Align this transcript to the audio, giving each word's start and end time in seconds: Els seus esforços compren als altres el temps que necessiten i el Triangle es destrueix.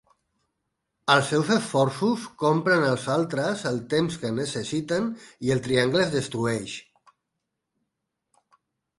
Els 1.15 1.27
seus 1.31 1.49
esforços 1.55 2.23
compren 2.43 2.85
als 2.87 3.03
altres 3.15 3.61
el 3.71 3.77
temps 3.91 4.17
que 4.23 4.31
necessiten 4.37 5.11
i 5.49 5.53
el 5.57 5.61
Triangle 5.67 6.01
es 6.05 6.13
destrueix. 6.15 6.79